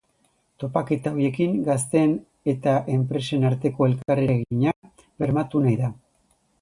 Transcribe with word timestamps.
Topaketa 0.61 1.11
horiekin 1.15 1.59
gazteen 1.67 2.15
eta 2.53 2.73
enpresen 2.95 3.45
arteko 3.51 3.91
elkarreragina 3.91 4.75
bermatu 5.25 5.63
nahi 5.67 5.77
da. 5.85 5.93